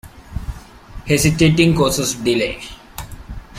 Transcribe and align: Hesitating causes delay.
Hesitating 1.05 1.75
causes 1.77 2.15
delay. 2.15 2.59